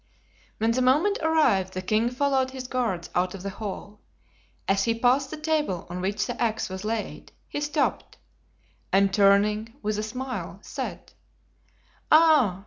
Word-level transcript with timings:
When 0.57 0.71
the 0.71 0.81
moment 0.81 1.19
arrived 1.21 1.75
the 1.75 1.81
king 1.83 2.09
followed 2.09 2.49
his 2.49 2.67
guards 2.67 3.11
out 3.13 3.35
of 3.35 3.43
the 3.43 3.51
hall. 3.51 3.99
As 4.67 4.85
he 4.85 4.97
passed 4.97 5.29
the 5.29 5.37
table 5.37 5.85
on 5.91 6.01
which 6.01 6.25
the 6.25 6.41
axe 6.41 6.69
was 6.69 6.83
laid, 6.83 7.31
he 7.47 7.61
stopped, 7.61 8.17
and 8.91 9.13
turning 9.13 9.75
with 9.83 9.99
a 9.99 10.01
smile, 10.01 10.57
said: 10.63 11.13
"Ah! 12.11 12.59